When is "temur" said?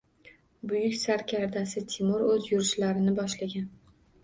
1.93-2.25